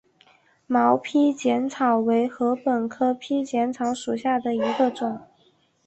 [0.65, 5.21] 毛披碱草为禾本科披碱草属下的一个种。